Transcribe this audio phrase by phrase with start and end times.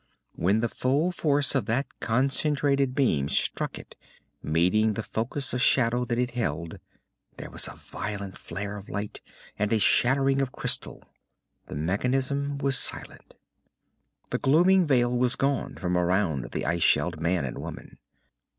[0.35, 3.95] When the full force of that concentrated beam struck it,
[4.41, 6.79] meeting the focus of shadow that it held,
[7.37, 9.21] there was a violent flare of light
[9.59, 11.03] and a shattering of crystal.
[11.67, 13.35] The mechanism was silent.
[14.31, 17.99] The glooming veil was gone from around the ice shelled man and woman.